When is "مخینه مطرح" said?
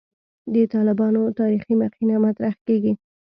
1.81-2.53